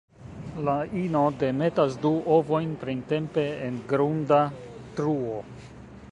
La 0.67 0.73
ino 0.99 1.19
demetas 1.41 1.97
du 2.05 2.11
ovojn 2.37 2.73
printempe 2.83 3.43
en 3.67 3.77
grunda 3.93 4.39
truo. 5.01 5.37